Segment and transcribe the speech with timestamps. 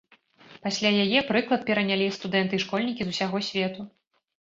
[0.63, 3.91] Пасля яе прыклад перанялі студэнты і школьнікі з усяго свету.